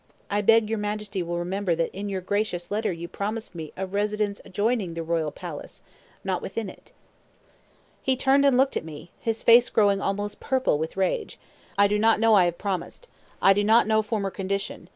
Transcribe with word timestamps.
I 0.31 0.41
beg 0.41 0.67
your 0.67 0.79
Majesty 0.79 1.21
will 1.21 1.37
remember 1.37 1.75
that 1.75 1.93
in 1.95 2.09
your 2.09 2.21
gracious 2.21 2.71
letter 2.71 2.91
you 2.91 3.07
promised 3.07 3.53
me 3.53 3.71
'a 3.77 3.85
residence 3.85 4.41
adjoining 4.43 4.95
the 4.95 5.03
royal 5.03 5.29
palace,' 5.31 5.83
not 6.23 6.41
within 6.41 6.71
it." 6.71 6.91
He 8.01 8.15
turned 8.15 8.43
and 8.43 8.57
looked 8.57 8.75
at 8.75 8.83
me, 8.83 9.11
his 9.19 9.43
face 9.43 9.69
growing 9.69 10.01
almost 10.01 10.39
purple 10.39 10.79
with 10.79 10.97
rage. 10.97 11.37
"I 11.77 11.87
do 11.87 11.99
not 11.99 12.19
know 12.19 12.33
I 12.33 12.45
have 12.45 12.57
promised. 12.57 13.07
I 13.43 13.53
do 13.53 13.63
not 13.63 13.85
know 13.85 14.01
former 14.01 14.31
condition. 14.31 14.89